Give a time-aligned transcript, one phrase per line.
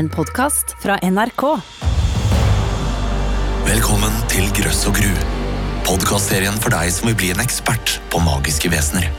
[0.00, 1.42] En podkast fra NRK.
[3.66, 5.10] Velkommen til Grøss og gru.
[5.84, 9.10] Podkastserien for deg som vil bli en ekspert på magiske vesener.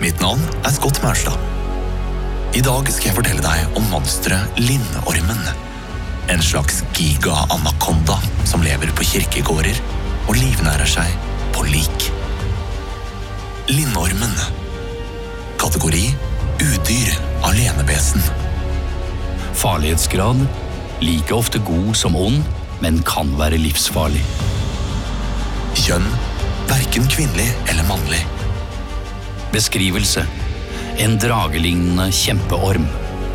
[0.00, 1.36] Mitt navn er Scott Maurstad.
[2.56, 5.44] I dag skal jeg fortelle deg om monsteret Lindormen.
[6.32, 8.16] En slags giga-anakonda
[8.48, 9.84] som lever på kirkegårder
[10.24, 12.10] og livnærer seg på lik.
[13.68, 14.36] Lindormen.
[15.60, 16.06] Kategori
[16.64, 18.47] udyr alenevesen.
[19.58, 20.46] Farlighetsgrad
[21.00, 22.42] like ofte god som ond,
[22.80, 24.20] men kan være livsfarlig.
[25.74, 26.06] Kjønn
[26.68, 28.20] verken kvinnelig eller mannlig.
[29.50, 30.22] Beskrivelse
[31.02, 32.86] En dragelignende kjempeorm.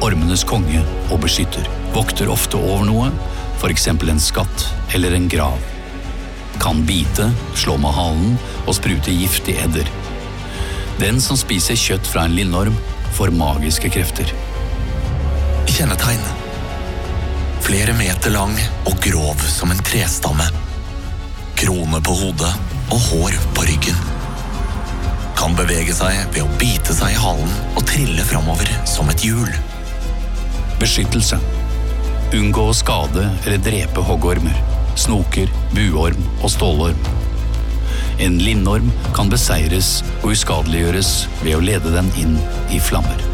[0.03, 1.67] Ormenes konge og beskytter.
[1.95, 3.11] Vokter ofte over noe,
[3.59, 3.87] f.eks.
[3.91, 4.65] en skatt
[4.95, 5.59] eller en grav.
[6.63, 9.91] Kan bite, slå med halen og sprute giftig edder.
[11.03, 12.75] Den som spiser kjøtt fra en lindorm,
[13.15, 14.31] får magiske krefter.
[15.67, 16.21] Kjennetegn.
[17.63, 18.53] Flere meter lang
[18.85, 20.45] og grov som en trestamme.
[21.59, 22.51] Krone på hodet
[22.91, 23.97] og hår på ryggen.
[25.39, 29.49] Kan bevege seg ved å bite seg i halen og trille framover som et hjul.
[30.81, 31.39] Beskyttelse.
[32.33, 34.55] Unngå å skade eller drepe hoggormer,
[34.99, 37.11] snoker, buorm og stålorm.
[38.21, 42.35] En lindorm kan beseires og uskadeliggjøres ved å lede den inn
[42.73, 43.32] i flammer.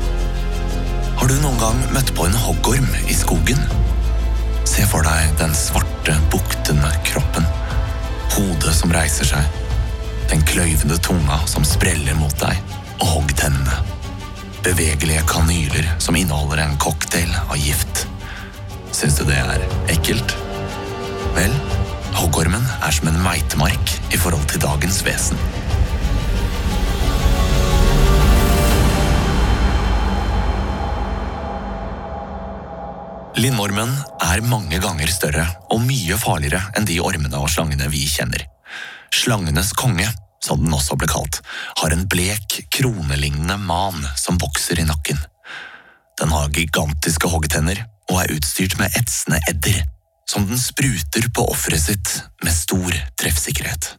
[1.19, 3.59] Har du noen gang møtt på en hoggorm i skogen?
[4.63, 7.43] Se for deg den svarte, buktende kroppen.
[8.37, 9.59] Hodet som reiser seg.
[10.31, 12.63] Den kløyvende tunga som spreller mot deg,
[13.01, 13.81] og hoggtennene.
[14.63, 18.05] Bevegelige kanyler som inneholder en cocktail av gift.
[18.95, 20.37] Syns du det er ekkelt?
[21.35, 21.51] Vel,
[22.15, 25.58] hoggormen er som en meitemark i forhold til dagens vesen.
[33.39, 38.41] Lindormen er mange ganger større og mye farligere enn de ormene og slangene vi kjenner.
[39.15, 40.09] Slangenes konge,
[40.43, 41.39] som den også ble kalt,
[41.79, 45.21] har en blek, kronelignende man som vokser i nakken.
[46.19, 47.79] Den har gigantiske hoggtenner
[48.09, 49.85] og er utstyrt med etsende edder,
[50.27, 52.11] som den spruter på offeret sitt
[52.43, 53.93] med stor treffsikkerhet.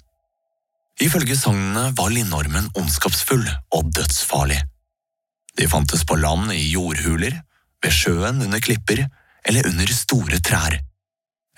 [1.00, 4.60] Ifølge sagnene var lindormen ondskapsfull og dødsfarlig.
[5.56, 7.40] De fantes på land i jordhuler,
[7.80, 9.06] ved sjøen under klipper
[9.48, 10.78] eller under store trær.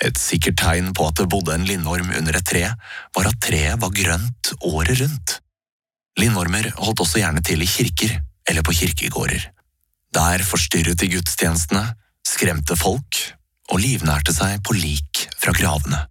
[0.03, 2.65] Et sikkert tegn på at det bodde en lindorm under et tre,
[3.15, 5.38] var at treet var grønt året rundt.
[6.19, 8.16] Lindormer holdt også gjerne til i kirker
[8.48, 9.44] eller på kirkegårder.
[10.12, 11.84] Der forstyrret de gudstjenestene,
[12.26, 13.20] skremte folk
[13.72, 16.03] og livnærte seg på lik fra gravene.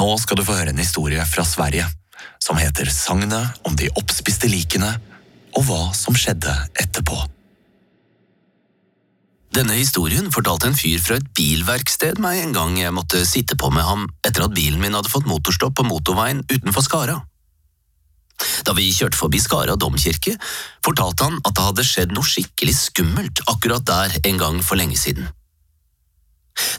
[0.00, 1.86] Nå skal du få høre en historie fra Sverige
[2.42, 4.90] som heter Sagnet om de oppspiste likene
[5.56, 7.16] og hva som skjedde etterpå.
[9.50, 13.72] Denne historien fortalte en fyr fra et bilverksted meg en gang jeg måtte sitte på
[13.74, 17.16] med ham etter at bilen min hadde fått motorstopp på motorveien utenfor Skara.
[18.64, 20.36] Da vi kjørte forbi Skara domkirke,
[20.86, 24.96] fortalte han at det hadde skjedd noe skikkelig skummelt akkurat der en gang for lenge
[25.00, 25.26] siden.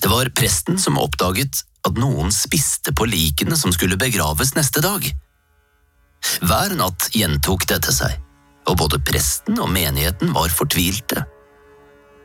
[0.02, 5.06] Det var presten som oppdaget at noen spiste på likene som skulle begraves neste dag.
[6.46, 8.16] Hver natt gjentok dette seg,
[8.70, 11.26] og både presten og menigheten var fortvilte.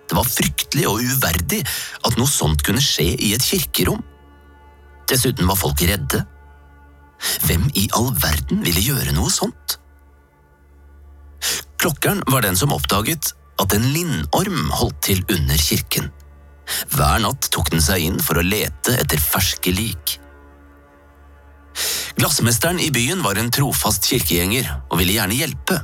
[0.06, 1.62] Det var fryktelig og uverdig
[2.06, 4.03] at noe sånt kunne skje i et kirkerom.
[5.11, 6.22] Dessuten var folk redde.
[7.47, 9.78] Hvem i all verden ville gjøre noe sånt?
[11.81, 16.11] Klokkeren var den som oppdaget at en lindorm holdt til under kirken.
[16.93, 20.16] Hver natt tok den seg inn for å lete etter ferske lik.
[22.16, 25.78] Glassmesteren i byen var en trofast kirkegjenger og ville gjerne hjelpe.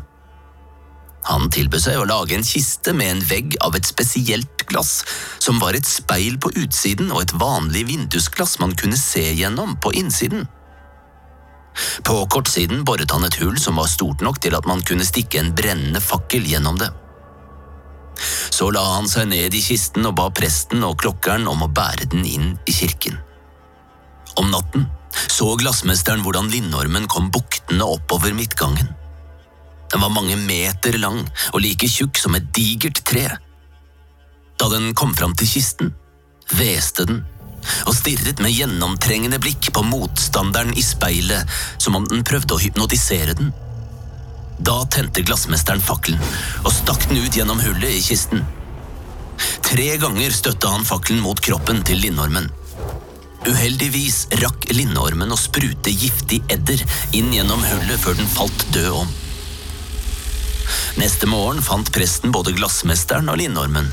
[1.29, 5.03] Han tilbød seg å lage en kiste med en vegg av et spesielt glass,
[5.43, 9.95] som var et speil på utsiden og et vanlig vindusglass man kunne se gjennom på
[10.01, 10.49] innsiden.
[12.05, 15.41] På kortsiden boret han et hull som var stort nok til at man kunne stikke
[15.41, 16.91] en brennende fakkel gjennom det.
[18.53, 22.11] Så la han seg ned i kisten og ba presten og klokkeren om å bære
[22.13, 23.17] den inn i kirken.
[24.37, 28.93] Om natten så glassmesteren hvordan lindormen kom buktende oppover midtgangen.
[29.93, 31.21] Den var mange meter lang
[31.53, 33.27] og like tjukk som et digert tre.
[34.61, 35.93] Da den kom fram til kisten,
[36.53, 37.23] hveste den
[37.87, 43.37] og stirret med gjennomtrengende blikk på motstanderen i speilet som om den prøvde å hypnotisere
[43.39, 43.53] den.
[44.63, 46.23] Da tente glassmesteren fakkelen
[46.63, 48.43] og stakk den ut gjennom hullet i kisten.
[49.67, 52.51] Tre ganger støtte han fakkelen mot kroppen til lindormen.
[53.43, 56.83] Uheldigvis rakk lindormen å sprute giftig edder
[57.17, 59.11] inn gjennom hullet før den falt død om.
[61.01, 63.89] Neste morgen fant presten både glassmesteren og linnormen.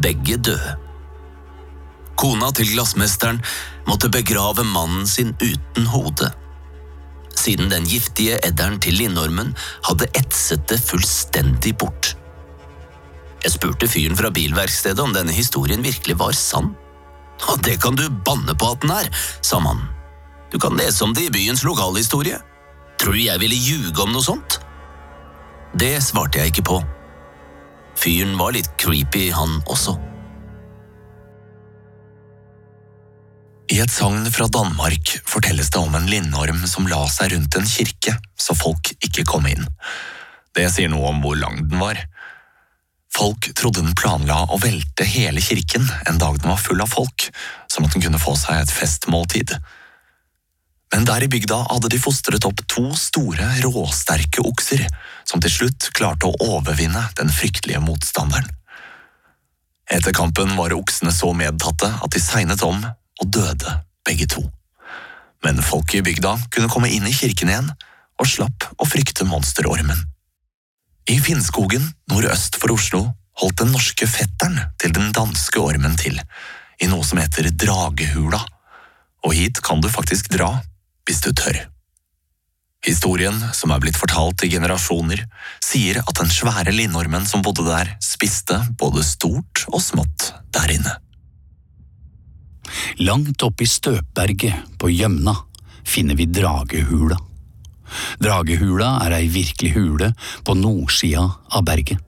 [0.00, 0.76] Begge døde.
[2.20, 3.40] Kona til glassmesteren
[3.88, 6.28] måtte begrave mannen sin uten hode.
[7.40, 9.54] Siden den giftige edderen til linnormen
[9.88, 12.14] hadde etset det fullstendig bort.
[13.40, 16.74] Jeg spurte fyren fra bilverkstedet om denne historien virkelig var sann.
[17.48, 19.08] Og det kan du banne på at den er,
[19.40, 19.88] sa mannen.
[20.52, 22.36] Du kan lese om det i byens lokalhistorie.
[23.00, 24.58] Tror du jeg ville ljuge om noe sånt?
[25.78, 26.78] Det svarte jeg ikke på.
[28.00, 29.94] Fyren var litt creepy, han også.
[33.70, 37.68] I et sagn fra Danmark fortelles det om en lindorm som la seg rundt en
[37.70, 39.62] kirke så folk ikke kom inn.
[40.56, 42.00] Det sier noe om hvor lang den var.
[43.14, 47.28] Folk trodde den planla å velte hele kirken en dag den var full av folk,
[47.70, 49.54] sånn at den kunne få seg et festmåltid.
[50.90, 54.82] Men der i bygda hadde de fostret opp to store, råsterke okser,
[55.28, 58.48] som til slutt klarte å overvinne den fryktelige motstanderen.
[59.90, 63.76] Etter kampen var oksene så medtatte at de segnet om og døde
[64.06, 64.42] begge to.
[65.44, 67.70] Men folket i bygda kunne komme inn i kirken igjen
[68.20, 69.98] og slapp å frykte monsterormen.
[71.10, 73.02] I Finnskogen nordøst for Oslo
[73.40, 76.18] holdt den norske fetteren til den danske ormen til,
[76.80, 78.40] i noe som heter Dragehula,
[79.26, 80.52] og hit kan du faktisk dra
[81.06, 81.58] hvis du tør.
[82.86, 85.26] Historien, som er blitt fortalt i generasjoner,
[85.60, 90.94] sier at den svære linnormen som bodde der, spiste både stort og smått der inne.
[93.04, 95.34] Langt oppe i støpberget på Gjømna
[95.84, 97.18] finner vi Dragehula.
[98.22, 100.12] Dragehula er ei virkelig hule
[100.46, 101.98] på nordsida av berget.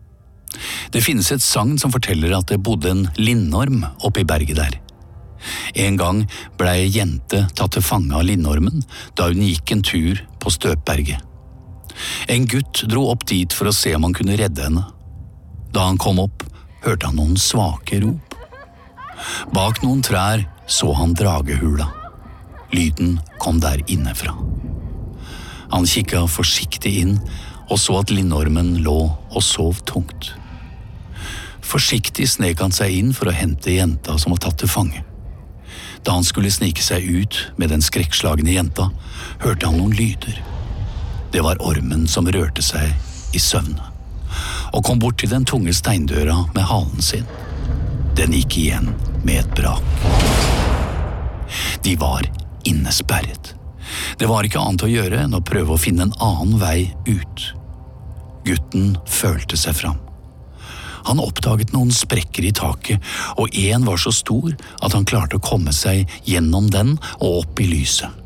[0.93, 4.79] Det finnes et sagn som forteller at det bodde en lindorm oppi berget der.
[5.75, 6.23] En gang
[6.59, 8.85] blei ei jente tatt til fange av lindormen
[9.19, 11.21] da hun gikk en tur på Støpberget.
[12.33, 14.85] En gutt dro opp dit for å se om han kunne redde henne.
[15.73, 16.45] Da han kom opp,
[16.85, 18.37] hørte han noen svake rop.
[19.55, 21.89] Bak noen trær så han dragehula.
[22.73, 24.35] Lyden kom der innefra.
[25.73, 27.17] Han kikka forsiktig inn
[27.73, 30.33] og så at lindormen lå og sov tungt.
[31.65, 35.05] Forsiktig snek han seg inn for å hente jenta som var tatt til fange.
[36.03, 38.91] Da han skulle snike seg ut med den skrekkslagne jenta,
[39.43, 40.43] hørte han noen lyder.
[41.33, 42.93] Det var ormen som rørte seg
[43.33, 43.87] i søvne,
[44.73, 47.27] og kom bort til den tunge steindøra med halen sin.
[48.19, 49.87] Den gikk igjen med et brak.
[51.83, 52.27] De var
[52.69, 53.55] innesperret.
[54.19, 57.49] Det var ikke annet å gjøre enn å prøve å finne en annen vei ut.
[58.45, 60.01] Gutten følte seg fram.
[61.09, 63.03] Han oppdaget noen sprekker i taket,
[63.37, 67.63] og én var så stor at han klarte å komme seg gjennom den og opp
[67.63, 68.19] i lyset.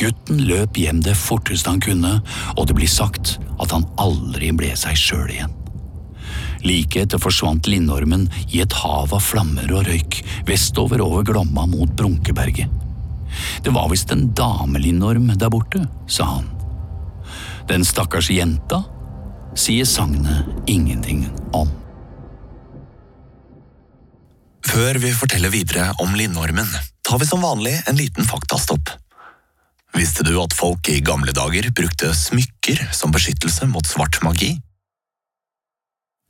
[0.00, 2.16] Gutten løp hjem det forteste han kunne,
[2.56, 5.52] og det blir sagt at han aldri ble seg sjøl igjen.
[6.64, 11.92] Like etter forsvant lindormen i et hav av flammer og røyk vestover over Glomma mot
[11.92, 12.72] Brunkeberget.
[13.64, 16.48] Det var visst en damelindorm der borte, sa han.
[17.68, 18.82] Den stakkars jenta
[19.58, 21.68] sier sagnet ingenting om.
[24.64, 26.68] Før vi forteller videre om linnormen,
[27.04, 28.90] tar vi som vanlig en liten faktastopp.
[29.94, 34.54] Visste du at folk i gamle dager brukte smykker som beskyttelse mot svart magi?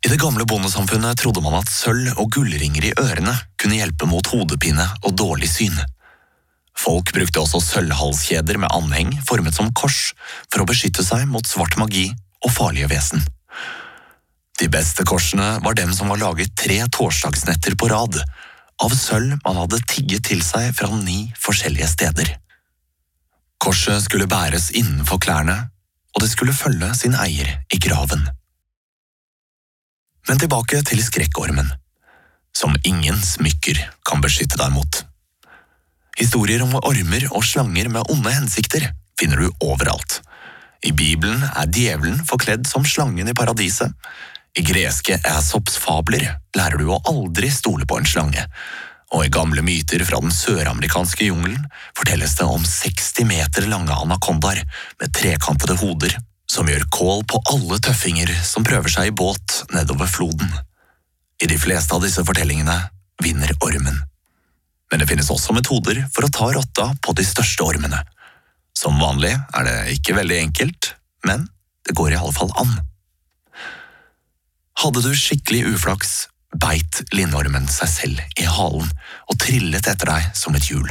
[0.05, 4.27] I det gamle bondesamfunnet trodde man at sølv og gullringer i ørene kunne hjelpe mot
[4.35, 5.79] hodepine og dårlig syn.
[6.77, 10.11] Folk brukte også sølvhalskjeder med anheng formet som kors
[10.51, 12.11] for å beskytte seg mot svart magi
[12.45, 13.25] og farlige vesen.
[14.61, 18.21] De beste korsene var dem som var laget tre torsdagsnetter på rad,
[18.83, 22.33] av sølv man hadde tigget til seg fra ni forskjellige steder.
[23.63, 25.57] Korset skulle bæres innenfor klærne,
[26.15, 28.23] og det skulle følge sin eier i graven.
[30.29, 31.73] Men tilbake til skrekkormen,
[32.55, 35.03] som ingen smykker kan beskytte deg mot.
[36.19, 38.87] Historier om ormer og slanger med onde hensikter
[39.19, 40.21] finner du overalt.
[40.85, 43.91] I Bibelen er djevelen forkledd som slangen i paradiset.
[44.55, 48.45] I greske Aesops fabler lærer du å aldri stole på en slange,
[49.15, 54.63] og i gamle myter fra den søramerikanske jungelen fortelles det om 60 meter lange anakondaer
[55.01, 56.15] med trekantede hoder
[56.51, 60.51] som gjør kål på alle tøffinger som prøver seg i båt nedover floden.
[61.43, 62.77] I de fleste av disse fortellingene
[63.23, 64.03] vinner ormen.
[64.93, 68.05] Men det finnes også metoder for å ta rotta på de største ormene.
[68.77, 70.95] Som vanlig er det ikke veldig enkelt,
[71.27, 71.49] men
[71.87, 72.77] det går i alle fall an.
[74.85, 76.27] Hadde du skikkelig uflaks,
[76.61, 78.91] beit lindormen seg selv i halen
[79.33, 80.91] og trillet etter deg som et hjul.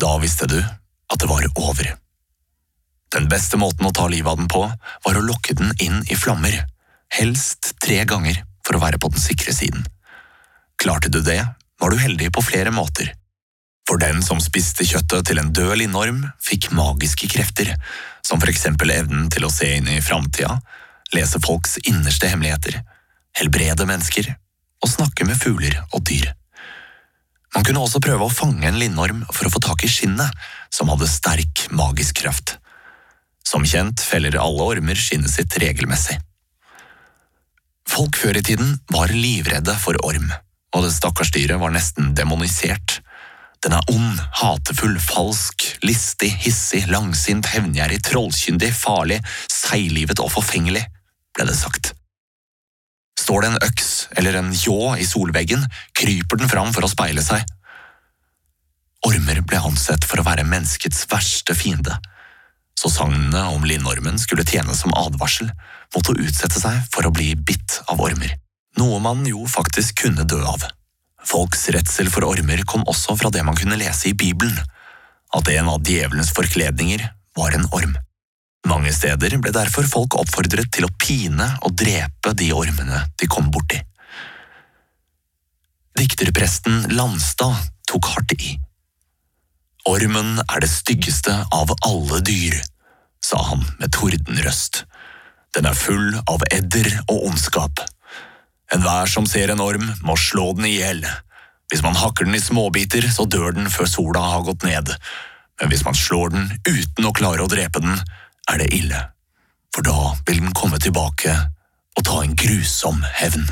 [0.00, 1.90] Da visste du at det var over.
[3.12, 6.16] Den beste måten å ta livet av den på, var å lokke den inn i
[6.16, 6.56] flammer,
[7.12, 9.84] helst tre ganger for å være på den sikre siden.
[10.80, 11.42] Klarte du det,
[11.80, 13.12] var du heldig på flere måter.
[13.88, 17.76] For den som spiste kjøttet til en død linnorm, fikk magiske krefter,
[18.24, 20.62] som for eksempel evnen til å se inn i framtida,
[21.12, 22.80] lese folks innerste hemmeligheter,
[23.36, 24.32] helbrede mennesker
[24.82, 26.32] og snakke med fugler og dyr.
[27.56, 30.30] Man kunne også prøve å fange en linnorm for å få tak i skinnet,
[30.70, 32.58] som hadde sterk magisk kraft.
[33.46, 36.18] Som kjent feller alle ormer skinnet sitt regelmessig.
[37.88, 40.28] Folk før i tiden var livredde for orm,
[40.76, 42.98] og det stakkars dyret var nesten demonisert.
[43.64, 49.18] Den er ond, hatefull, falsk, listig, hissig, langsint, hevngjerrig, trollkyndig, farlig,
[49.50, 50.84] seiglivet og forfengelig,
[51.34, 51.94] ble det sagt.
[53.18, 55.64] Står det en øks eller en ljå i solveggen,
[55.96, 57.42] kryper den fram for å speile seg.
[59.06, 61.98] Ormer ble ansett for å være menneskets verste fiende,
[62.78, 65.50] så sagnene om linnormen skulle tjene som advarsel
[65.94, 68.36] mot å utsette seg for å bli bitt av ormer,
[68.78, 70.66] noe man jo faktisk kunne dø av.
[71.26, 74.58] Folks redsel for ormer kom også fra det man kunne lese i Bibelen,
[75.34, 77.02] at en av djevelens forkledninger
[77.38, 77.96] var en orm.
[78.66, 83.52] Mange steder ble derfor folk oppfordret til å pine og drepe de ormene de kom
[83.54, 83.78] borti.
[85.98, 88.56] Dikterpresten Landstad tok hardt i.
[89.88, 92.58] Ormen er det styggeste av alle dyr,
[93.24, 94.82] sa han med tordenrøst.
[95.56, 97.80] Den er full av edder og ondskap.
[98.74, 101.00] Enhver som ser en orm, må slå den i hjel.
[101.72, 104.92] Hvis man hakker den i småbiter, så dør den før sola har gått ned,
[105.58, 107.96] men hvis man slår den uten å klare å drepe den,
[108.52, 109.00] er det ille,
[109.74, 111.34] for da vil den komme tilbake
[111.98, 113.46] og ta en grusom hevn.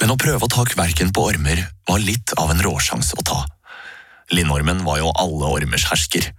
[0.00, 3.40] Men å prøve å ta kverken på ormer var litt av en råsjans å ta.
[4.32, 6.30] Lindormen var jo alle ormers hersker,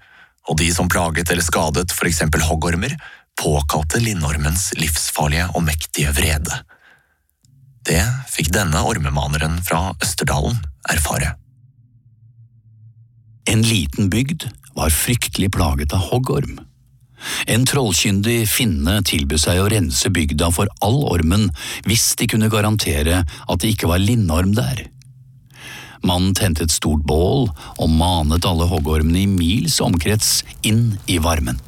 [0.49, 2.95] og de som plaget eller skadet for eksempel hoggormer,
[3.39, 6.59] påkalte lindormens livsfarlige og mektige vrede.
[7.83, 10.59] Det fikk denne ormemaneren fra Østerdalen
[10.91, 11.33] erfare.
[13.49, 16.59] En liten bygd var fryktelig plaget av hoggorm.
[17.47, 21.49] En trollkyndig finne tilbød seg å rense bygda for all ormen
[21.87, 24.87] hvis de kunne garantere at det ikke var linnorm der.
[26.03, 31.61] Mannen tente et stort bål og manet alle hoggormene i mils omkrets inn i varmen.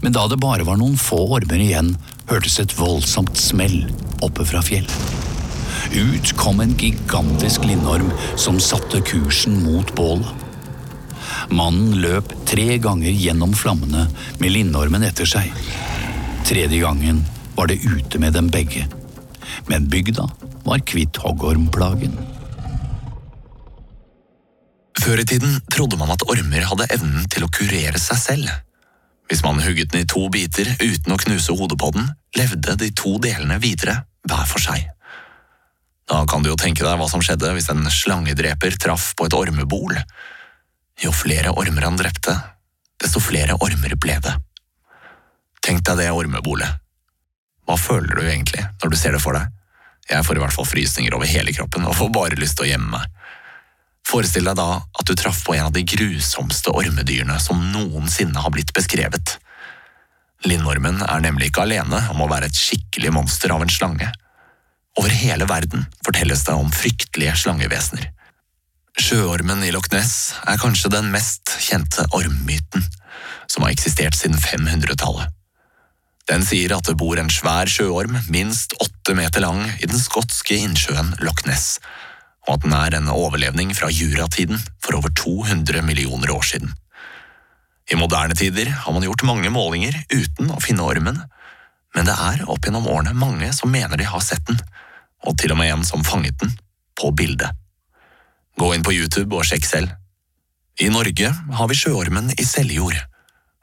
[0.00, 1.92] Men da det bare var noen få ormer igjen,
[2.30, 3.82] hørtes et voldsomt smell
[4.24, 5.26] oppe fra fjellet.
[5.92, 10.47] Ut kom en gigantisk linnorm som satte kursen mot bålet.
[11.48, 14.06] Mannen løp tre ganger gjennom flammene
[14.40, 15.52] med linnormen etter seg.
[16.48, 17.22] Tredje gangen
[17.56, 18.84] var det ute med dem begge.
[19.68, 20.28] Men bygda
[20.66, 22.14] var kvitt hoggormplagen.
[24.98, 28.50] Før i tiden trodde man at ormer hadde evnen til å kurere seg selv.
[29.28, 32.90] Hvis man hugget den i to biter uten å knuse hodet på den, levde de
[32.96, 34.88] to delene videre, hver for seg.
[36.08, 39.36] Da kan du jo tenke deg hva som skjedde hvis en slangedreper traff på et
[39.36, 39.96] ormebol.
[41.02, 42.34] Jo flere ormer han drepte,
[42.98, 44.34] desto flere ormer ble det.
[45.62, 46.80] Tenk deg det ormebolet.
[47.68, 49.52] Hva føler du egentlig når du ser det for deg?
[50.08, 52.70] Jeg får i hvert fall frysninger over hele kroppen og får bare lyst til å
[52.70, 53.10] gjemme meg.
[54.08, 58.54] Forestill deg da at du traff på en av de grusomste ormedyrene som noensinne har
[58.54, 59.36] blitt beskrevet.
[60.48, 64.08] Lindormen er nemlig ikke alene om å være et skikkelig monster av en slange.
[64.98, 68.08] Over hele verden fortelles det om fryktelige slangevesener.
[68.98, 72.82] Sjøormen i Loch Ness er kanskje den mest kjente ormmyten,
[73.46, 75.30] som har eksistert siden 500-tallet.
[76.28, 80.58] Den sier at det bor en svær sjøorm, minst åtte meter lang, i den skotske
[80.58, 81.78] innsjøen Loch Ness,
[82.48, 86.74] og at den er en overlevning fra juratiden for over 200 millioner år siden.
[87.88, 91.22] I moderne tider har man gjort mange målinger uten å finne ormen,
[91.94, 94.58] men det er opp gjennom årene mange som mener de har sett den,
[95.24, 96.52] og til og med en som fanget den,
[96.98, 97.54] på bildet.
[98.58, 99.94] Gå inn på YouTube og sjekk selv.
[100.82, 102.96] I Norge har vi sjøormen i Seljord,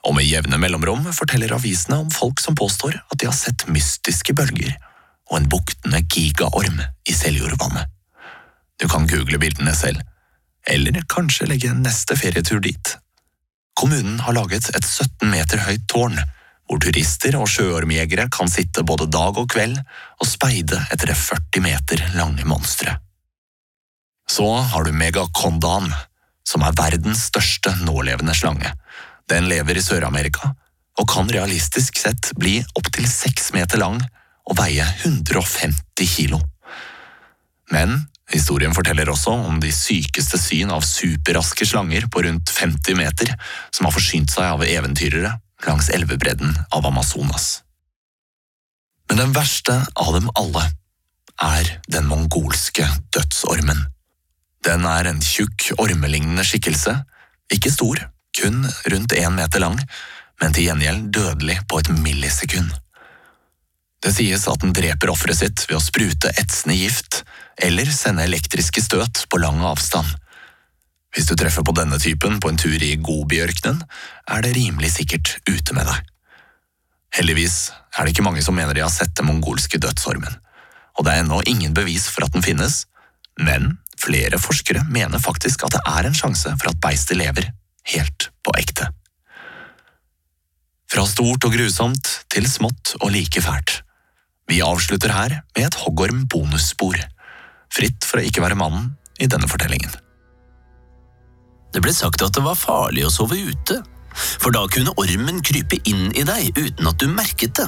[0.07, 4.35] og med jevne mellomrom forteller avisene om folk som påstår at de har sett mystiske
[4.37, 4.71] bølger
[5.31, 7.91] og en buktende gigaorm i Seljordvannet.
[8.79, 9.99] Du kan google bildene selv,
[10.67, 12.95] eller kanskje legge neste ferietur dit.
[13.75, 16.19] Kommunen har laget et 17 meter høyt tårn,
[16.65, 21.65] hvor turister og sjøormjegere kan sitte både dag og kveld og speide etter det 40
[21.67, 23.04] meter lange monsteret.
[24.29, 25.91] Så har du megakondan,
[26.45, 28.71] som er verdens største nålevende slange.
[29.29, 30.53] Den lever i Sør-Amerika
[30.99, 33.99] og kan realistisk sett bli opptil seks meter lang
[34.45, 36.39] og veie 150 kilo.
[37.73, 37.97] Men
[38.31, 43.33] historien forteller også om de sykeste syn av superraske slanger på rundt 50 meter
[43.71, 47.61] som har forsynt seg av eventyrere langs elvebredden av Amazonas.
[49.09, 50.63] Men den verste av dem alle
[51.41, 53.83] er den mongolske dødsormen
[54.65, 56.95] Den er en tjukk, ormelignende skikkelse,
[57.53, 57.99] ikke stor,
[58.35, 59.77] kun rundt én meter lang,
[60.41, 62.73] men til gjengjeld dødelig på et millisekund.
[64.01, 67.23] Det sies at den dreper offeret sitt ved å sprute etsende gift
[67.61, 70.09] eller sende elektriske støt på lang avstand.
[71.15, 73.79] Hvis du treffer på denne typen på en tur i Gobiørkenen,
[74.27, 76.11] er det rimelig sikkert ute med deg.
[77.15, 80.41] Heldigvis er det ikke mange som mener de har sett den mongolske dødsormen,
[80.97, 82.83] og det er ennå ingen bevis for at den finnes,
[83.39, 87.49] men flere forskere mener faktisk at det er en sjanse for at beistet lever,
[87.93, 88.87] helt på ekte.
[90.91, 93.81] Fra stort og grusomt til smått og like fælt.
[94.49, 96.99] Vi avslutter her med et hoggorm-bonusspor,
[97.73, 99.91] fritt for å ikke være mannen i denne fortellingen.
[101.73, 103.81] Det ble sagt at det var farlig å sove ute,
[104.15, 107.67] for da kunne ormen krype inn i deg uten at du merket det.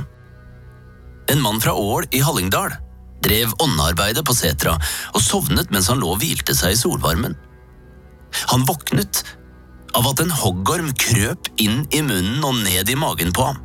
[1.33, 2.77] En mann fra Ål i Hallingdal
[3.23, 4.75] drev åndearbeidet på setra
[5.13, 7.35] og sovnet mens han lå og hvilte seg i solvarmen.
[8.51, 9.23] Han våknet
[9.97, 13.63] av at en hoggorm krøp inn i munnen og ned i magen på ham.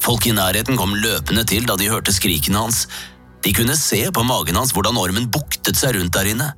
[0.00, 2.86] Folk i nærheten kom løpende til da de hørte skrikene hans.
[3.44, 6.48] De kunne se på magen hans hvordan ormen buktet seg rundt der inne.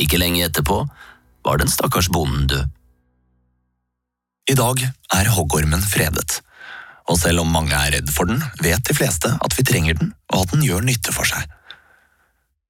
[0.00, 0.84] Ikke lenge etterpå
[1.44, 2.70] var den stakkars bonden død.
[4.50, 4.80] I dag
[5.14, 6.40] er hoggormen fredet,
[7.12, 10.14] og selv om mange er redd for den, vet de fleste at vi trenger den,
[10.32, 11.44] og at den gjør nytte for seg.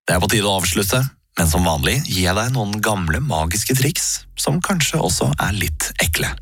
[0.03, 0.99] Det er på tide å avslutte,
[1.39, 4.09] men som vanlig gir jeg deg noen gamle magiske triks
[4.39, 6.33] som kanskje også er litt ekle.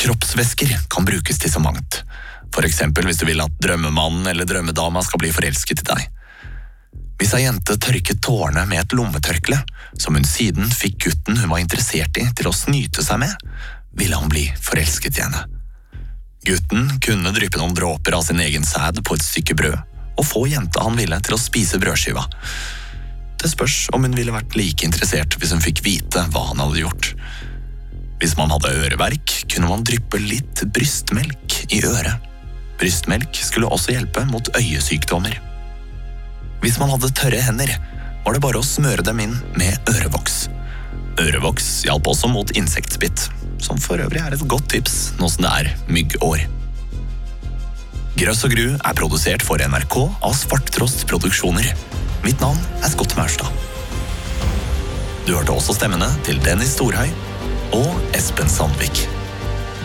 [0.00, 2.00] Kroppsvæsker kan brukes til så mangt,
[2.54, 6.08] for eksempel hvis du vil at drømmemannen eller drømmedama skal bli forelsket i deg.
[7.20, 9.60] Hvis ei jente tørket tårene med et lommetørkle,
[10.00, 13.48] som hun siden fikk gutten hun var interessert i til å snyte seg med,
[13.92, 15.59] ville han bli forelsket i henne.
[16.46, 19.76] Gutten kunne dryppe noen dråper av sin egen sæd på et stykke brød,
[20.16, 22.24] og få jenta han ville til å spise brødskiva.
[23.40, 26.82] Det spørs om hun ville vært like interessert hvis hun fikk vite hva han hadde
[26.82, 27.12] gjort.
[28.20, 32.28] Hvis man hadde øreverk, kunne man dryppe litt brystmelk i øret.
[32.80, 35.36] Brystmelk skulle også hjelpe mot øyesykdommer.
[36.60, 37.72] Hvis man hadde tørre hender,
[38.24, 40.46] var det bare å smøre dem inn med ørevoks.
[41.20, 43.26] Ørevoks hjalp også mot insektbitt,
[43.60, 46.46] som for øvrig er et godt tips nå som det er myggår.
[48.20, 51.68] Grøss og gru er produsert for NRK av Svarttrost Produksjoner.
[52.24, 53.52] Mitt navn er Scott Maurstad.
[55.26, 57.12] Du hørte også stemmene til Dennis Storhøy
[57.76, 59.04] og Espen Sandvik.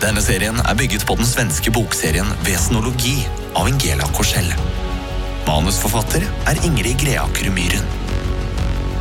[0.00, 3.14] Denne serien er bygget på den svenske bokserien Vesenologi
[3.56, 4.50] av Ingela Korsell.
[5.46, 8.05] Manusforfatter er Ingrid Greaker Myhren.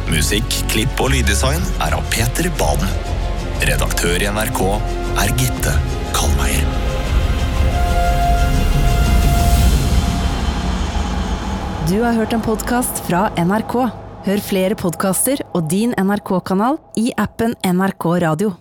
[0.06, 2.92] Musikk, klipp og lyddesign er av Peter Baden.
[3.66, 4.60] Redaktør i NRK
[5.24, 5.74] er Gitte
[6.14, 6.68] Kalmeier.
[11.90, 13.76] Du har hørt en podkast fra NRK.
[14.26, 18.54] Hør flere podkaster og din NRK-kanal i appen NRK Radio.